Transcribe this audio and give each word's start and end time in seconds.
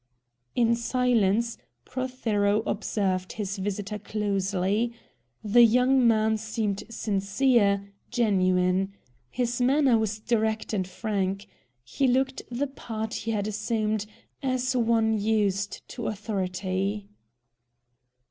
In 0.55 0.73
silence, 0.73 1.59
Prothero 1.85 2.63
observed 2.65 3.33
his 3.33 3.57
visitor 3.59 3.99
closely. 3.99 4.93
The 5.43 5.61
young 5.61 6.07
man 6.07 6.37
seemed 6.37 6.85
sincere, 6.89 7.87
genuine. 8.09 8.95
His 9.29 9.61
manner 9.61 9.99
was 9.99 10.17
direct 10.19 10.73
and 10.73 10.87
frank. 10.87 11.45
He 11.83 12.07
looked 12.07 12.41
the 12.49 12.65
part 12.65 13.13
he 13.13 13.29
had 13.29 13.45
assumed, 13.47 14.07
as 14.41 14.75
one 14.75 15.19
used 15.19 15.87
to 15.89 16.07
authority. 16.07 17.07